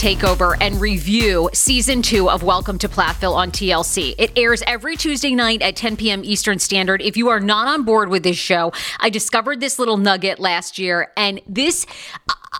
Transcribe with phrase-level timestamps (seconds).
[0.00, 4.14] Takeover and review season two of Welcome to Plathville on TLC.
[4.16, 6.24] It airs every Tuesday night at 10 p.m.
[6.24, 7.02] Eastern Standard.
[7.02, 10.78] If you are not on board with this show, I discovered this little nugget last
[10.78, 11.84] year, and this.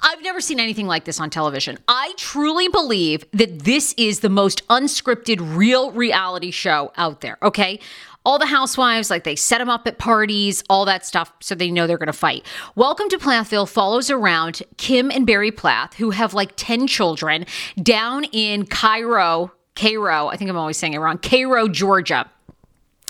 [0.02, 1.78] I've never seen anything like this on television.
[1.88, 7.80] I truly believe that this is the most unscripted, real reality show out there, okay?
[8.24, 11.70] All the housewives, like they set them up at parties, all that stuff, so they
[11.70, 12.44] know they're gonna fight.
[12.74, 17.46] Welcome to Plathville follows around Kim and Barry Plath, who have like 10 children,
[17.82, 22.30] down in Cairo, Cairo, I think I'm always saying it wrong, Cairo, Georgia.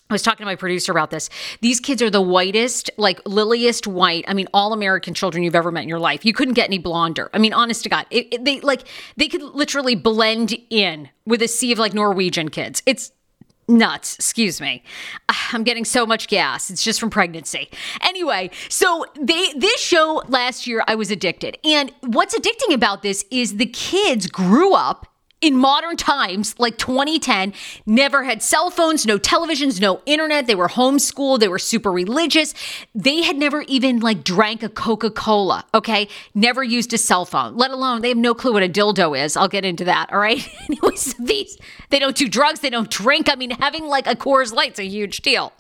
[0.09, 1.29] I was talking to my producer about this.
[1.61, 4.25] These kids are the whitest, like liliest white.
[4.29, 6.25] I mean, all American children you've ever met in your life.
[6.25, 7.31] You couldn't get any blonder.
[7.33, 8.83] I mean, honest to God, it, it- they like
[9.17, 12.83] they could literally blend in with a sea of like Norwegian kids.
[12.87, 13.13] It's
[13.71, 14.17] nuts.
[14.17, 14.83] Excuse me.
[15.53, 16.71] I'm getting so much gas.
[16.71, 17.71] It's just from pregnancy.
[18.03, 21.59] Anyway, so they this show last year I was addicted.
[21.65, 25.10] And what's addicting about this is the kids grew up
[25.41, 27.55] in modern times, like 2010,
[27.87, 30.47] never had cell phones, no televisions, no internet.
[30.47, 31.41] They were homeschooled.
[31.41, 32.55] They were super religious.
[32.95, 35.65] They had never even like drank a Coca Cola.
[35.75, 37.57] Okay, never used a cell phone.
[37.57, 39.37] Let alone they have no clue what a dildo is.
[39.37, 40.13] I'll get into that.
[40.13, 40.47] All right.
[40.69, 41.59] Anyways, these
[41.89, 42.61] they don't do drugs.
[42.61, 43.29] They don't drink.
[43.31, 45.53] I mean, having like a Coors Light's a huge deal.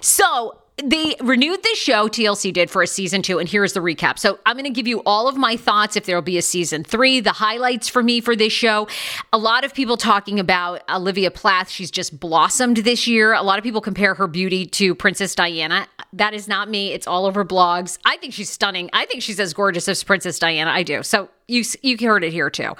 [0.00, 4.18] So they renewed this show TLC did for a season two, and here's the recap.
[4.18, 6.84] So I'm going to give you all of my thoughts if there'll be a season
[6.84, 8.88] three, the highlights for me for this show.
[9.32, 11.68] A lot of people talking about Olivia Plath.
[11.68, 13.32] She's just blossomed this year.
[13.32, 15.88] A lot of people compare her beauty to Princess Diana.
[16.12, 16.92] That is not me.
[16.92, 17.98] It's all over blogs.
[18.04, 18.90] I think she's stunning.
[18.92, 20.70] I think she's as gorgeous as Princess Diana.
[20.70, 21.02] I do.
[21.02, 22.72] So you you heard it here too.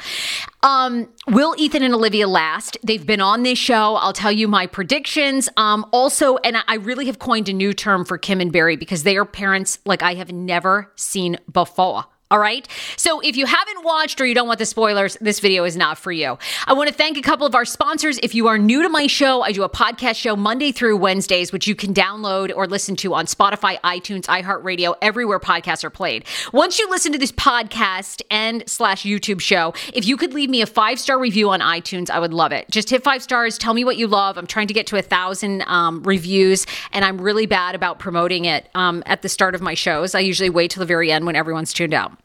[0.63, 2.77] Um, will Ethan and Olivia last?
[2.85, 3.97] They've been on this show.
[3.97, 5.49] I'll tell you my predictions.
[5.57, 8.77] Um, also, and I- I really have coined a new term for Kim and Barry
[8.77, 12.05] because they are parents like I have never seen before.
[12.31, 12.69] All right.
[12.99, 15.97] So if you haven't watched or you don't want the spoilers, this video is not
[15.97, 16.37] for you.
[16.67, 18.19] I want to thank a couple of our sponsors.
[18.23, 21.53] If you are new to my show, I do a podcast show Monday through Wednesdays,
[21.53, 26.27] which you can download or listen to on Spotify, iTunes, iHeartRadio, everywhere podcasts are played.
[26.53, 30.61] Once you listen to this podcast and slash YouTube show, if you could leave me
[30.61, 32.71] a five star review on iTunes, I would love it.
[32.71, 33.57] Just hit five stars.
[33.57, 34.37] Tell me what you love.
[34.37, 38.45] I'm trying to get to a thousand um, reviews, and I'm really bad about promoting
[38.45, 40.15] it um, at the start of my shows.
[40.15, 42.18] I usually wait till the very end when everyone's tuned out.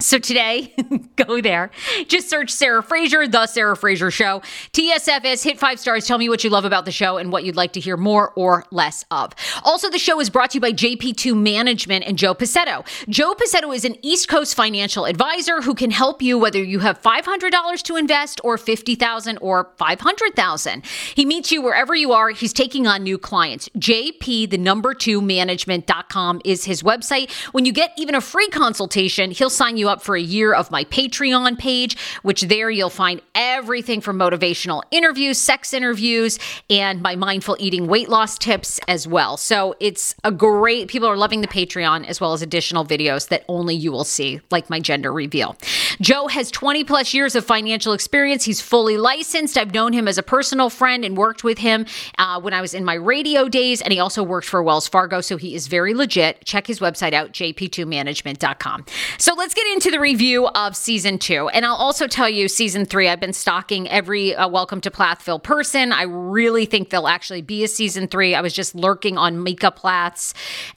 [0.00, 0.74] So today,
[1.16, 1.70] go there.
[2.08, 4.40] Just search Sarah Fraser, The Sarah Fraser Show.
[4.72, 6.06] TSFS, hit five stars.
[6.06, 8.32] Tell me what you love about the show and what you'd like to hear more
[8.34, 9.34] or less of.
[9.62, 12.86] Also, the show is brought to you by JP2 Management and Joe Pacetto.
[13.10, 17.00] Joe Pacetto is an East Coast financial advisor who can help you whether you have
[17.02, 22.30] $500 to invest or 50000 or 500000 He meets you wherever you are.
[22.30, 23.68] He's taking on new clients.
[23.76, 27.30] JP, the number two management.com is his website.
[27.52, 30.70] When you get even a free consultation, he'll sign you up for a year of
[30.70, 36.38] my Patreon page, which there you'll find everything from motivational interviews, sex interviews,
[36.70, 39.36] and my mindful eating weight loss tips as well.
[39.36, 43.44] So it's a great, people are loving the Patreon as well as additional videos that
[43.48, 45.56] only you will see, like my gender reveal.
[46.00, 48.44] Joe has 20 plus years of financial experience.
[48.44, 49.58] He's fully licensed.
[49.58, 51.84] I've known him as a personal friend and worked with him
[52.16, 55.20] uh, when I was in my radio days, and he also worked for Wells Fargo,
[55.20, 56.42] so he is very legit.
[56.46, 58.86] Check his website out, jp2management.com.
[59.18, 61.48] So let's get into the review of season two.
[61.48, 65.38] And I'll also tell you, season three, I've been stalking every uh, Welcome to Plathville
[65.38, 65.92] person.
[65.92, 68.34] I really think there'll actually be a season three.
[68.34, 70.32] I was just lurking on Micah Plath's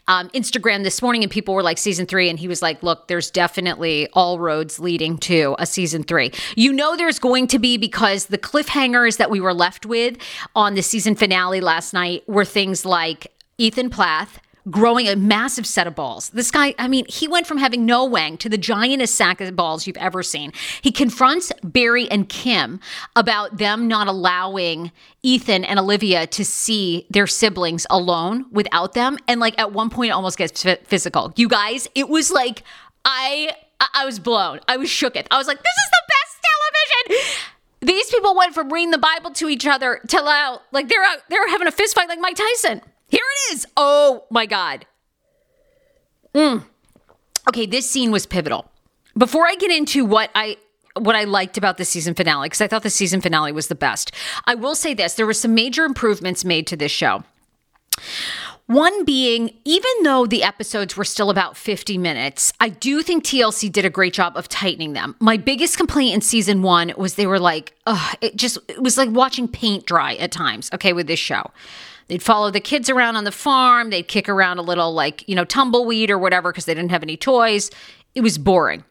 [0.09, 2.29] um, Instagram this morning, and people were like, season three.
[2.29, 6.31] And he was like, look, there's definitely all roads leading to a season three.
[6.55, 10.17] You know, there's going to be because the cliffhangers that we were left with
[10.55, 14.39] on the season finale last night were things like Ethan Plath
[14.69, 16.29] growing a massive set of balls.
[16.29, 19.55] This guy, I mean, he went from having no wang to the giantest sack of
[19.55, 20.53] balls you've ever seen.
[20.81, 22.79] He confronts Barry and Kim
[23.15, 29.17] about them not allowing Ethan and Olivia to see their siblings alone without them.
[29.27, 31.33] And like at one point, it almost gets physical.
[31.35, 32.63] You guys, it was like,
[33.05, 34.59] I, I was blown.
[34.67, 35.27] I was shook it.
[35.29, 36.47] I was like, this is the best
[37.09, 37.33] television.
[37.81, 40.21] These people went from reading the Bible to each other to
[40.71, 42.81] like they're out, they're having a fist fight like Mike Tyson.
[43.09, 43.67] Here it is.
[43.75, 44.85] Oh my God.
[46.33, 46.63] Mm.
[47.49, 48.71] Okay, this scene was pivotal.
[49.17, 50.57] Before I get into what I
[50.97, 53.75] what I liked about the season finale, because I thought the season finale was the
[53.75, 54.11] best,
[54.45, 57.23] I will say this: there were some major improvements made to this show.
[58.67, 63.69] One being, even though the episodes were still about 50 minutes, I do think TLC
[63.69, 65.17] did a great job of tightening them.
[65.19, 68.97] My biggest complaint in season one was they were like, ugh, it just, it was
[68.97, 71.51] like watching paint dry at times, okay, with this show.
[72.07, 73.89] They'd follow the kids around on the farm.
[73.89, 77.03] They'd kick around a little, like, you know, tumbleweed or whatever because they didn't have
[77.03, 77.69] any toys.
[78.15, 78.85] It was boring.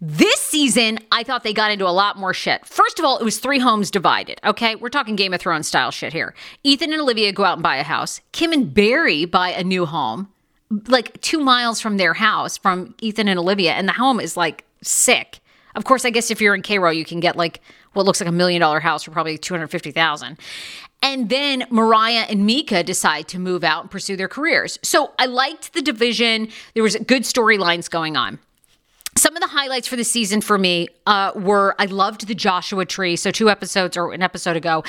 [0.00, 2.64] This season, I thought they got into a lot more shit.
[2.66, 4.40] First of all, it was three homes divided.
[4.44, 6.34] Okay, we're talking Game of Thrones style shit here.
[6.64, 8.20] Ethan and Olivia go out and buy a house.
[8.32, 10.28] Kim and Barry buy a new home,
[10.88, 14.64] like two miles from their house, from Ethan and Olivia, and the home is like
[14.82, 15.40] sick.
[15.74, 17.60] Of course, I guess if you're in Cairo, you can get like
[17.92, 20.38] what looks like a million dollar house for probably 250,000.
[21.02, 24.78] And then Mariah and Micah decide to move out and pursue their careers.
[24.82, 26.48] So I liked the division.
[26.74, 28.38] There was good storylines going on.
[29.16, 32.84] Some of the highlights for the season for me uh, were I loved the Joshua
[32.84, 33.16] Tree.
[33.16, 34.84] So two episodes or an episode ago,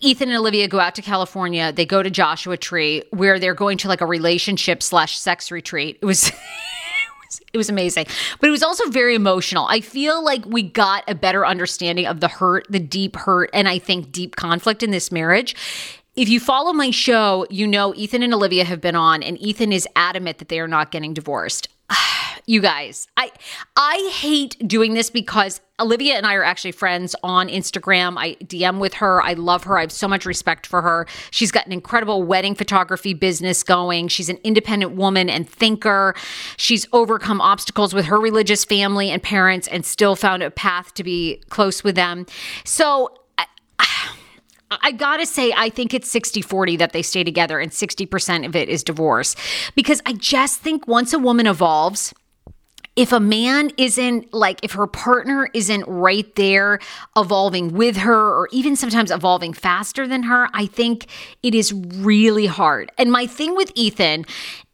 [0.00, 1.70] Ethan and Olivia go out to California.
[1.70, 5.98] They go to Joshua Tree where they're going to like a relationship slash sex retreat.
[6.00, 6.32] It was
[7.52, 8.06] it was amazing.
[8.40, 9.66] But it was also very emotional.
[9.66, 13.68] I feel like we got a better understanding of the hurt, the deep hurt, and
[13.68, 15.54] I think deep conflict in this marriage.
[16.16, 19.70] If you follow my show, you know Ethan and Olivia have been on, and Ethan
[19.70, 21.68] is adamant that they are not getting divorced.
[22.46, 23.30] you guys, I
[23.76, 28.16] I hate doing this because Olivia and I are actually friends on Instagram.
[28.18, 29.22] I DM with her.
[29.22, 29.78] I love her.
[29.78, 31.06] I have so much respect for her.
[31.30, 34.08] She's got an incredible wedding photography business going.
[34.08, 36.14] She's an independent woman and thinker.
[36.56, 41.04] She's overcome obstacles with her religious family and parents and still found a path to
[41.04, 42.26] be close with them.
[42.64, 43.17] So
[44.70, 48.54] I, gotta say, I think it's 60 40 that they stay together, and 60% of
[48.54, 49.34] it is divorce.
[49.74, 52.12] Because I just think once a woman evolves,
[52.98, 56.80] if a man isn't like if her partner isn't right there
[57.16, 61.06] evolving with her or even sometimes evolving faster than her i think
[61.44, 64.24] it is really hard and my thing with ethan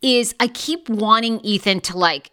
[0.01, 2.31] is i keep wanting ethan to like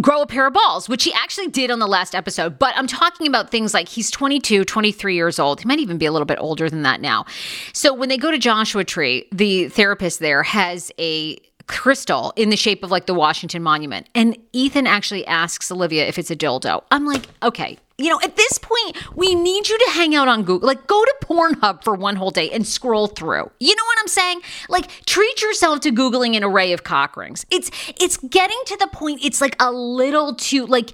[0.00, 2.58] grow a pair of balls, which he actually did on the last episode.
[2.58, 5.60] But I'm talking about things like he's 22, 23 years old.
[5.60, 7.26] He might even be a little bit older than that now.
[7.72, 11.38] So when they go to Joshua Tree, the therapist there has a
[11.70, 14.08] crystal in the shape of like the Washington Monument.
[14.14, 16.82] And Ethan actually asks Olivia if it's a dildo.
[16.90, 20.42] I'm like, okay, you know, at this point, we need you to hang out on
[20.42, 20.66] Google.
[20.66, 23.50] Like, go to Pornhub for one whole day and scroll through.
[23.60, 24.40] You know what I'm saying?
[24.68, 27.44] Like, treat yourself to googling an array of cock rings.
[27.50, 29.22] It's it's getting to the point.
[29.22, 30.90] It's like a little too like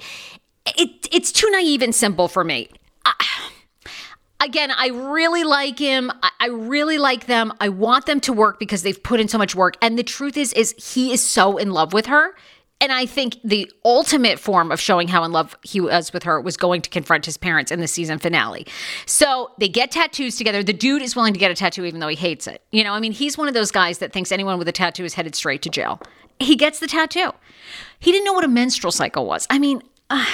[0.67, 1.09] it.
[1.13, 2.69] It's too naive and simple for me.
[3.05, 3.15] I,
[4.41, 6.11] again, I really like him.
[6.41, 7.53] I, really like them.
[7.61, 9.77] I want them to work because they've put in so much work.
[9.83, 12.35] And the truth is, is he is so in love with her.
[12.79, 16.39] And I think the ultimate form of showing how in love he was with her
[16.41, 18.67] was going to confront his parents in the season finale.
[19.07, 20.63] So they get tattoos together.
[20.63, 22.63] The dude is willing to get a tattoo even though he hates it.
[22.73, 25.05] You know, I mean, he's one of those guys that thinks anyone with a tattoo
[25.05, 26.01] is headed straight to jail.
[26.39, 27.33] He gets the tattoo.
[27.99, 29.47] He didn't know what a menstrual cycle was.
[29.49, 30.27] I mean, uh,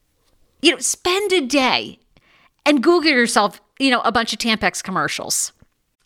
[0.62, 1.99] you know, spend a day
[2.64, 5.52] and Google yourself, you know, a bunch of Tampax commercials.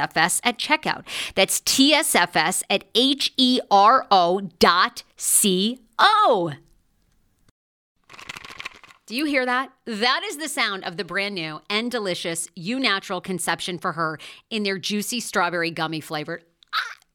[0.00, 1.04] at checkout.
[1.34, 6.52] That's TSFS at H E R O dot C O.
[9.06, 9.72] Do you hear that?
[9.86, 14.20] That is the sound of the brand new and delicious Eu Natural Conception for Her
[14.50, 16.42] in their juicy strawberry gummy flavor.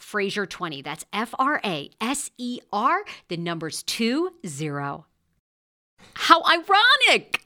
[0.00, 0.82] Fraser20.
[0.84, 4.30] That's F R A S E R, the numbers 20.
[6.14, 7.45] How ironic!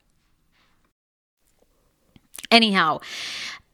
[2.51, 2.99] Anyhow,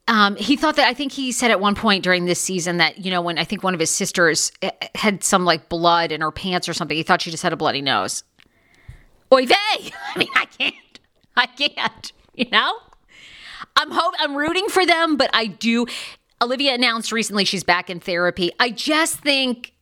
[0.08, 3.04] um, he thought that I think he said at one point during this season that
[3.04, 6.22] you know when I think one of his sisters eh, had some like blood in
[6.22, 8.24] her pants or something, he thought she just had a bloody nose.
[9.34, 9.56] Oy vey!
[10.16, 11.00] I mean, I can't.
[11.36, 12.12] I can't.
[12.34, 12.78] You know,
[13.76, 15.88] I'm hope I'm rooting for them, but I do.
[16.42, 18.52] Olivia announced recently she's back in therapy.
[18.60, 19.74] I just think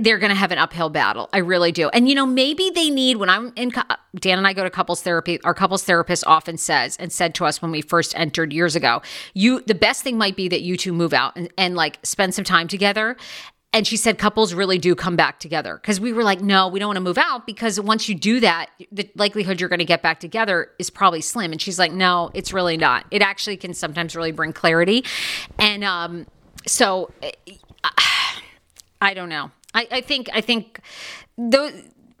[0.00, 1.28] they're going to have an uphill battle.
[1.32, 1.88] I really do.
[1.88, 3.72] And you know, maybe they need when I'm in
[4.16, 7.44] Dan and I go to couples therapy, our couples therapist often says and said to
[7.44, 9.02] us when we first entered years ago,
[9.34, 12.34] you the best thing might be that you two move out and, and like spend
[12.34, 13.16] some time together.
[13.70, 16.78] And she said couples really do come back together because we were like, no, we
[16.78, 19.84] don't want to move out because once you do that, the likelihood you're going to
[19.84, 21.52] get back together is probably slim.
[21.52, 23.04] And she's like, no, it's really not.
[23.10, 25.04] It actually can sometimes really bring clarity.
[25.58, 26.26] And um,
[26.66, 27.12] so
[29.02, 29.50] I don't know.
[29.78, 30.80] I, I think I think
[31.36, 31.72] those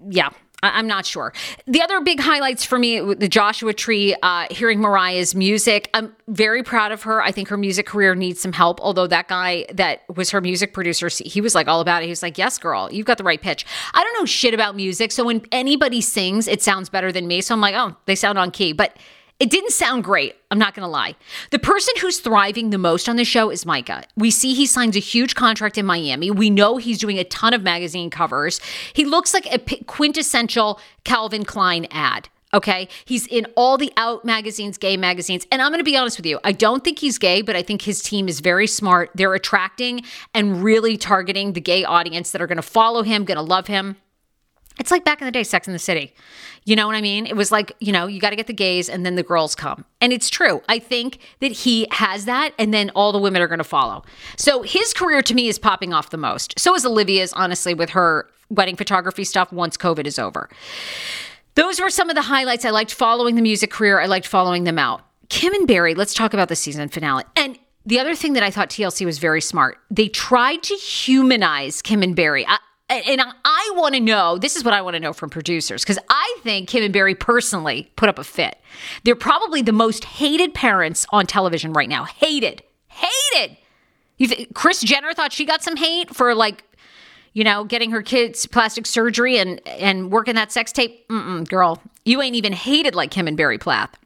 [0.08, 0.30] yeah.
[0.60, 1.32] I'm not sure.
[1.68, 5.88] The other big highlights for me, the Joshua Tree, uh, hearing Mariah's music.
[5.94, 7.22] I'm very proud of her.
[7.22, 8.80] I think her music career needs some help.
[8.80, 12.06] Although that guy that was her music producer, he was like all about it.
[12.06, 14.74] He was like, "Yes, girl, you've got the right pitch." I don't know shit about
[14.74, 17.40] music, so when anybody sings, it sounds better than me.
[17.40, 18.96] So I'm like, "Oh, they sound on key." But
[19.40, 20.34] it didn't sound great.
[20.50, 21.14] I'm not going to lie.
[21.50, 24.02] The person who's thriving the most on the show is Micah.
[24.16, 26.30] We see he signs a huge contract in Miami.
[26.30, 28.60] We know he's doing a ton of magazine covers.
[28.92, 32.28] He looks like a quintessential Calvin Klein ad.
[32.52, 32.88] Okay.
[33.04, 35.46] He's in all the out magazines, gay magazines.
[35.52, 36.40] And I'm going to be honest with you.
[36.42, 39.10] I don't think he's gay, but I think his team is very smart.
[39.14, 40.02] They're attracting
[40.34, 43.66] and really targeting the gay audience that are going to follow him, going to love
[43.66, 43.96] him.
[44.78, 46.14] It's like back in the day, Sex in the City.
[46.64, 47.26] You know what I mean?
[47.26, 49.54] It was like, you know, you got to get the gays and then the girls
[49.54, 49.84] come.
[50.00, 50.62] And it's true.
[50.68, 54.04] I think that he has that and then all the women are going to follow.
[54.36, 56.58] So his career to me is popping off the most.
[56.58, 60.48] So is Olivia's, honestly, with her wedding photography stuff once COVID is over.
[61.54, 62.64] Those were some of the highlights.
[62.64, 65.02] I liked following the music career, I liked following them out.
[65.28, 67.24] Kim and Barry, let's talk about the season finale.
[67.36, 71.82] And the other thing that I thought TLC was very smart, they tried to humanize
[71.82, 72.46] Kim and Barry.
[72.46, 72.58] I,
[72.90, 75.98] and I want to know this is what I want to know from producers because
[76.08, 78.58] I think Kim and Barry personally put up a fit.
[79.04, 82.04] They're probably the most hated parents on television right now.
[82.04, 83.56] Hated, hated.
[84.18, 86.64] Th- Kris Jenner thought she got some hate for like,
[87.34, 91.06] you know, getting her kids plastic surgery and and working that sex tape.
[91.08, 93.96] Mm-mm, girl, you ain't even hated like Kim and Barry Plath.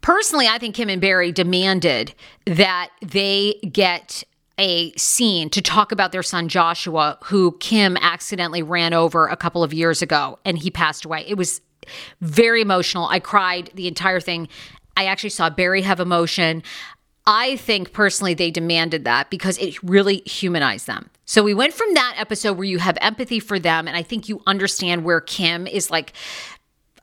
[0.00, 2.14] Personally, I think Kim and Barry demanded
[2.46, 4.24] that they get
[4.58, 9.62] a scene to talk about their son Joshua, who Kim accidentally ran over a couple
[9.62, 11.24] of years ago and he passed away.
[11.26, 11.60] It was
[12.20, 13.06] very emotional.
[13.06, 14.48] I cried the entire thing.
[14.96, 16.62] I actually saw Barry have emotion.
[17.26, 21.10] I think personally they demanded that because it really humanized them.
[21.26, 24.28] So we went from that episode where you have empathy for them, and I think
[24.28, 26.12] you understand where Kim is like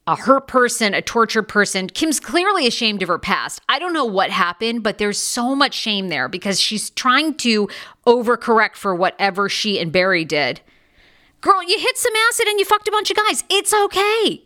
[0.08, 1.88] a hurt person, a tortured person.
[1.88, 3.62] Kim's clearly ashamed of her past.
[3.70, 7.70] I don't know what happened, but there's so much shame there because she's trying to
[8.08, 10.62] overcorrect for whatever she and Barry did.
[11.40, 13.44] Girl, you hit some acid and you fucked a bunch of guys.
[13.50, 14.44] It's okay.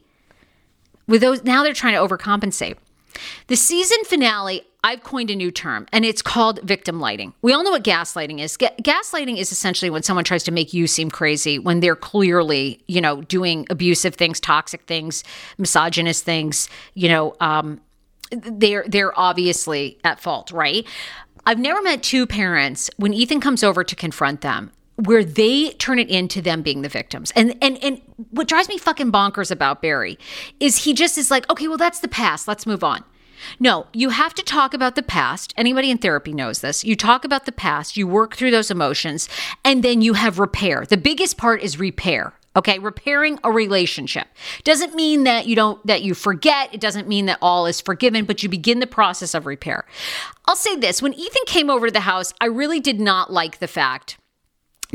[1.07, 2.77] With those now they're trying to overcompensate.
[3.47, 7.33] The season finale, I've coined a new term, and it's called victim lighting.
[7.41, 8.55] We all know what gaslighting is.
[8.55, 12.83] Ga- gaslighting is essentially when someone tries to make you seem crazy when they're clearly,
[12.87, 15.23] you know, doing abusive things, toxic things,
[15.57, 16.69] misogynist things.
[16.93, 17.81] You know, um,
[18.29, 20.85] they're they're obviously at fault, right?
[21.47, 25.97] I've never met two parents when Ethan comes over to confront them where they turn
[25.97, 27.31] it into them being the victims.
[27.35, 30.19] And and and what drives me fucking bonkers about Barry
[30.59, 32.47] is he just is like, okay, well that's the past.
[32.47, 33.03] Let's move on.
[33.59, 35.53] No, you have to talk about the past.
[35.57, 36.83] Anybody in therapy knows this.
[36.83, 39.29] You talk about the past, you work through those emotions,
[39.63, 40.85] and then you have repair.
[40.87, 42.33] The biggest part is repair.
[42.57, 44.27] Okay, repairing a relationship
[44.63, 46.73] doesn't mean that you don't that you forget.
[46.73, 49.85] It doesn't mean that all is forgiven, but you begin the process of repair.
[50.45, 53.59] I'll say this, when Ethan came over to the house, I really did not like
[53.59, 54.17] the fact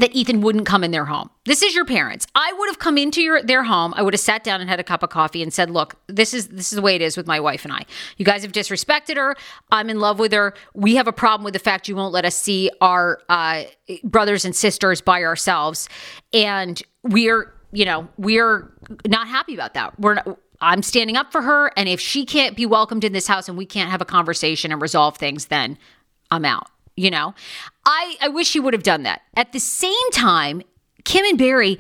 [0.01, 1.31] that Ethan wouldn't come in their home.
[1.45, 2.27] This is your parents.
[2.35, 3.93] I would have come into your their home.
[3.97, 6.35] I would have sat down and had a cup of coffee and said, "Look, this
[6.35, 7.85] is this is the way it is with my wife and I.
[8.17, 9.37] You guys have disrespected her.
[9.71, 10.55] I'm in love with her.
[10.75, 13.65] We have a problem with the fact you won't let us see our uh,
[14.03, 15.89] brothers and sisters by ourselves,
[16.33, 18.73] and we're you know we're
[19.07, 19.99] not happy about that.
[20.01, 23.27] We're not, I'm standing up for her, and if she can't be welcomed in this
[23.27, 25.79] house and we can't have a conversation and resolve things, then
[26.31, 26.69] I'm out."
[27.01, 27.35] You know?
[27.87, 29.23] I, I wish he would have done that.
[29.35, 30.63] At the same time,
[31.05, 31.79] Kim and Barry,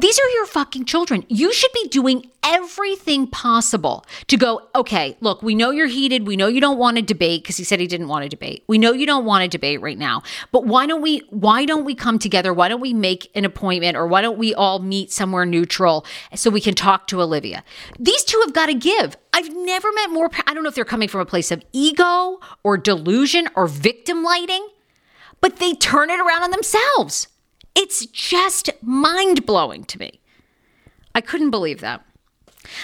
[0.00, 1.24] these are your fucking children.
[1.28, 6.26] You should be doing everything possible to go, okay, look, we know you're heated.
[6.26, 8.64] We know you don't want to debate because he said he didn't want to debate.
[8.66, 10.22] We know you don't want to debate right now.
[10.52, 12.54] But why don't we why don't we come together?
[12.54, 16.50] Why don't we make an appointment or why don't we all meet somewhere neutral so
[16.50, 17.62] we can talk to Olivia?
[17.98, 19.16] These two have got to give.
[19.32, 22.40] I've never met more I don't know if they're coming from a place of ego
[22.62, 24.66] or delusion or victim lighting,
[25.40, 27.28] but they turn it around on themselves.
[27.80, 30.20] It's just mind blowing to me.
[31.14, 32.04] I couldn't believe that.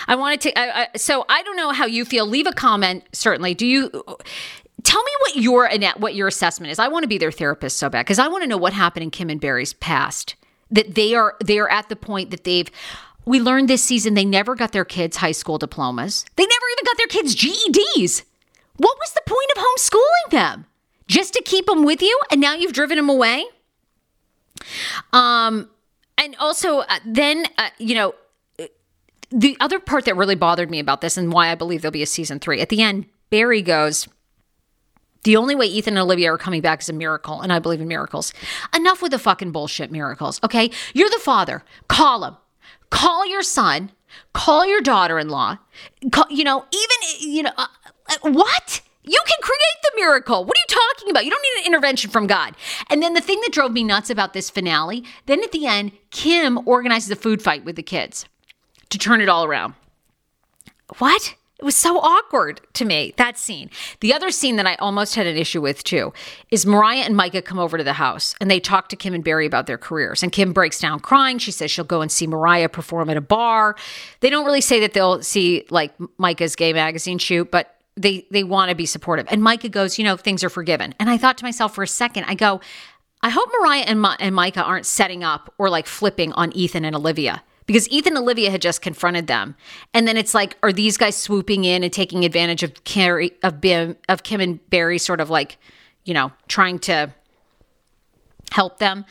[0.09, 2.26] I wanted to, I, I, so I don't know how you feel.
[2.26, 3.52] Leave a comment, certainly.
[3.52, 6.78] Do you, tell me what your, what your assessment is.
[6.78, 9.02] I want to be their therapist so bad because I want to know what happened
[9.02, 10.35] in Kim and Barry's past.
[10.70, 12.70] That they are, they are at the point that they've,
[13.26, 16.24] we learned this season they never got their kids high school diplomas.
[16.37, 18.22] They never even got their kids GEDs.
[18.78, 20.66] What was the point of homeschooling them?
[21.06, 23.44] Just to keep them with you and now you've driven them away?
[25.12, 25.68] Um,
[26.18, 28.14] and also, uh, then, uh, you know,
[29.30, 32.02] the other part that really bothered me about this and why I believe there'll be
[32.02, 34.08] a season three at the end, Barry goes,
[35.24, 37.80] the only way Ethan and Olivia are coming back is a miracle, and I believe
[37.80, 38.32] in miracles.
[38.72, 40.70] Enough with the fucking bullshit miracles, okay?
[40.94, 41.64] You're the father.
[41.88, 42.36] Call him.
[42.90, 43.90] Call your son.
[44.32, 45.58] Call your daughter-in-law.
[46.30, 47.66] You know, even you know uh,
[48.08, 48.82] uh what?
[49.06, 50.44] You can create the miracle.
[50.44, 51.24] What are you talking about?
[51.24, 52.56] You don't need an intervention from God.
[52.90, 55.92] And then the thing that drove me nuts about this finale, then at the end,
[56.10, 58.26] Kim organizes a food fight with the kids
[58.90, 59.74] to turn it all around.
[60.98, 61.36] What?
[61.58, 63.70] It was so awkward to me, that scene.
[64.00, 66.12] The other scene that I almost had an issue with too
[66.50, 69.24] is Mariah and Micah come over to the house and they talk to Kim and
[69.24, 70.22] Barry about their careers.
[70.22, 71.38] And Kim breaks down crying.
[71.38, 73.74] She says she'll go and see Mariah perform at a bar.
[74.20, 78.44] They don't really say that they'll see like Micah's gay magazine shoot, but they they
[78.44, 79.26] want to be supportive.
[79.30, 80.94] And Micah goes, you know, things are forgiven.
[81.00, 82.61] And I thought to myself for a second, I go,
[83.22, 86.85] I hope Mariah and, Ma- and Micah aren't setting up or like flipping on Ethan
[86.85, 89.56] and Olivia because Ethan and Olivia had just confronted them,
[89.92, 93.61] and then it's like, are these guys swooping in and taking advantage of Carrie of
[93.61, 95.59] Bim of Kim and Barry, sort of like,
[96.04, 97.12] you know, trying to
[98.52, 99.04] help them?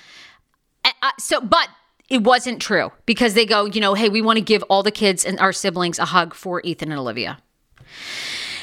[0.85, 1.67] Uh, so, but
[2.09, 4.91] it wasn't true because they go, you know, hey, we want to give all the
[4.91, 7.39] kids and our siblings a hug for Ethan and Olivia.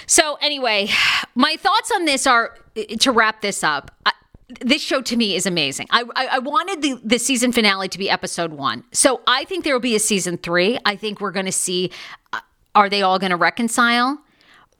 [0.06, 0.88] So, anyway,
[1.34, 2.58] my thoughts on this are
[3.00, 3.90] to wrap this up.
[4.06, 4.12] I,
[4.60, 5.86] this show to me is amazing.
[5.90, 8.84] I, I, I, wanted the, the season finale to be episode one.
[8.92, 10.78] So I think there will be a season three.
[10.84, 11.90] I think we're going to see
[12.34, 12.40] uh,
[12.74, 14.22] are they all going to reconcile?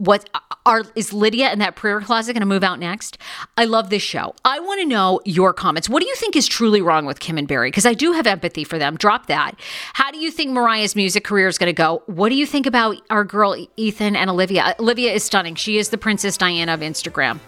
[0.02, 0.28] what
[0.66, 3.18] are is Lydia in that prayer closet going to move out next?
[3.57, 4.35] I love this show.
[4.44, 5.88] I want to know your comments.
[5.88, 7.68] What do you think is truly wrong with Kim and Barry?
[7.68, 8.96] Because I do have empathy for them.
[8.96, 9.53] Drop that.
[9.94, 12.03] How do you think Mariah's music career is going to go?
[12.07, 14.75] What do you think about our girl Ethan and Olivia?
[14.79, 15.55] Olivia is stunning.
[15.55, 17.40] She is the Princess Diana of Instagram.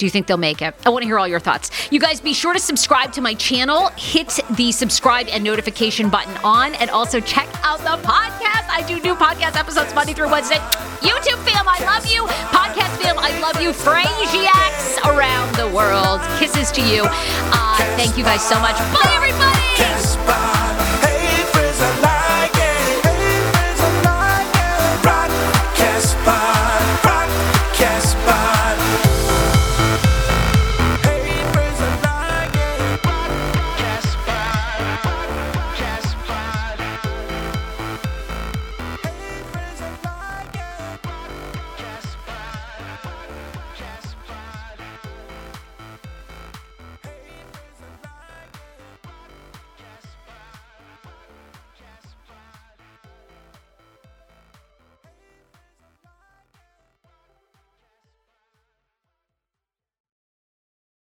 [0.00, 0.74] Do you think they'll make it?
[0.86, 1.70] I want to hear all your thoughts.
[1.92, 3.88] You guys be sure to subscribe to my channel.
[3.98, 8.66] Hit the subscribe and notification button on, and also check out the podcast.
[8.70, 10.56] I do new podcast episodes Monday through Wednesday.
[11.04, 12.24] YouTube fam, I love you.
[12.48, 13.72] Podcast fam, I love you.
[13.72, 16.22] Frasiacs around the world.
[16.38, 17.02] Kisses to you.
[17.04, 18.78] Uh, thank you guys so much.
[18.94, 19.59] Bye, everybody.